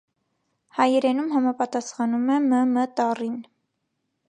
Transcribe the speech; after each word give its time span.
Հայերենում 0.77 1.27
համապատասխանում 1.33 2.25
է 2.37 2.39
«Մ 2.49 2.65
մ» 2.73 2.89
տառին։ 3.03 3.39